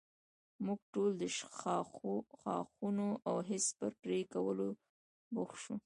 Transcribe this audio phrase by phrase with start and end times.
[0.65, 1.23] موږ ټول د
[2.41, 4.67] ښاخونو او خس پر پرې کولو
[5.33, 5.75] بوخت شو.